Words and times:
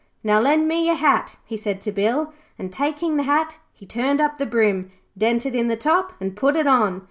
'Now, 0.23 0.39
lend 0.39 0.67
me 0.67 0.87
your 0.87 0.95
hat,' 0.95 1.35
he 1.45 1.55
said 1.55 1.79
to 1.81 1.91
Bill, 1.91 2.33
and 2.57 2.73
taking 2.73 3.17
the 3.17 3.21
hat 3.29 3.57
he 3.71 3.85
turned 3.85 4.19
up 4.19 4.39
the 4.39 4.47
brim, 4.47 4.89
dented 5.15 5.53
in 5.53 5.67
the 5.67 5.77
top, 5.77 6.13
and 6.19 6.35
put 6.35 6.55
it 6.55 6.65
on. 6.65 6.99